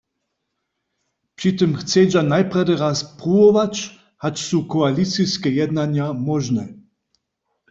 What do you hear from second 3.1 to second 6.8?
pruwować, hač su koaliciske jednanja móžne.